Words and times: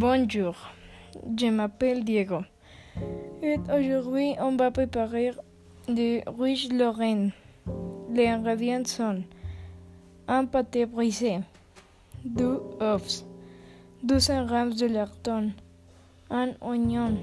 Bonjour, 0.00 0.54
je 1.36 1.50
m'appelle 1.50 2.04
Diego. 2.04 2.40
Et 3.42 3.58
aujourd'hui, 3.70 4.34
on 4.40 4.56
va 4.56 4.70
préparer 4.70 5.32
du 5.86 6.22
riche 6.38 6.72
Lorraine. 6.72 7.32
Les 8.08 8.28
ingrédients 8.28 8.86
sont 8.86 9.22
un 10.26 10.46
pâté 10.46 10.86
brisé, 10.86 11.40
deux 12.24 12.62
œufs, 12.80 13.26
200 14.02 14.48
g 14.48 14.86
de 14.86 14.94
lactone, 14.94 15.52
un 16.30 16.52
oignon, 16.62 17.18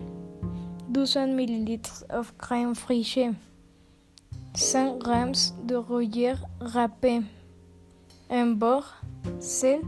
200 0.89 1.29
ml 1.29 1.65
de 1.65 2.37
crème 2.37 2.75
fraîche, 2.75 3.17
100 4.53 4.99
g 5.03 5.51
de 5.63 5.79
gruyère 5.79 6.45
râpé, 6.61 7.21
un 8.29 8.45
beurre, 8.51 9.01
sel 9.39 9.81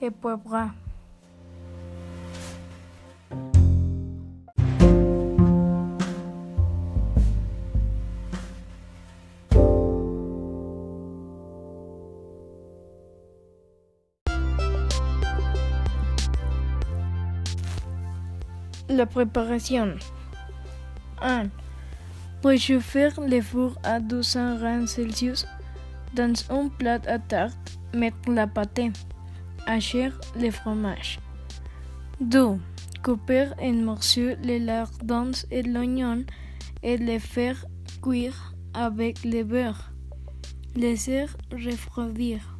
et 0.00 0.10
poivre. 0.10 0.72
La 18.90 19.06
préparation 19.06 19.94
1. 21.22 21.44
Préchauffer 22.42 23.08
le 23.26 23.40
four 23.40 23.78
à 23.82 23.98
200 23.98 24.58
g 24.58 24.86
Celsius. 24.86 25.46
Dans 26.14 26.34
un 26.50 26.68
plat 26.68 27.00
à 27.06 27.18
tarte, 27.18 27.78
mettre 27.94 28.30
la 28.30 28.46
pâte. 28.46 28.80
Hacher 29.66 30.10
le 30.38 30.50
fromage. 30.50 31.18
2. 32.20 32.58
Couper 33.02 33.46
en 33.58 33.72
morceaux 33.72 34.36
les 34.42 34.58
lardons 34.58 35.32
et 35.50 35.62
l'oignon 35.62 36.22
et 36.82 36.98
les 36.98 37.20
faire 37.20 37.64
cuire 38.02 38.54
avec 38.74 39.24
le 39.24 39.44
beurre. 39.44 39.92
Laisser 40.76 41.24
refroidir. 41.50 42.58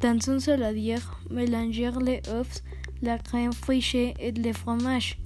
Dans 0.00 0.18
une 0.18 0.40
saladière, 0.40 1.20
mélanger 1.30 1.92
les 2.00 2.22
œufs, 2.28 2.60
la 3.02 3.18
crème 3.18 3.52
fraîche 3.52 3.94
et 3.94 4.32
le 4.32 4.52
fromage. 4.52 5.16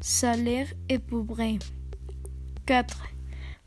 Saler 0.00 0.66
et 0.88 0.98
poivrer. 0.98 1.58
4. 2.66 2.96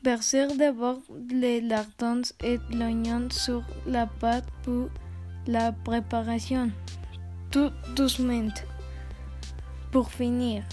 Verser 0.04 0.48
d'abord 0.58 1.00
les 1.30 1.62
lardons 1.62 2.24
et 2.44 2.58
l'oignon 2.72 3.28
sur 3.30 3.62
la 3.86 4.08
pâte 4.08 4.50
pour 4.64 4.90
la 5.48 5.72
préparation, 5.72 6.72
tout 7.52 7.72
doucement. 7.96 8.54
Pour 9.92 10.12
finir, 10.12 10.64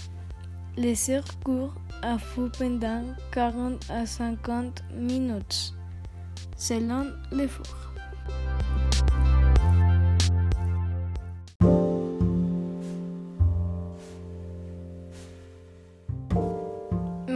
laisser 0.77 1.21
court 1.43 1.75
à 2.01 2.17
feu 2.17 2.51
pendant 2.57 3.03
40 3.31 3.89
à 3.89 4.05
50 4.05 4.83
minutes, 4.95 5.73
selon 6.57 7.05
le 7.31 7.47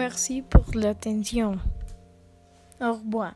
Merci 0.06 0.44
pour 0.44 0.66
l'attention. 0.75 1.58
Au 2.80 2.94
revoir. 2.94 3.34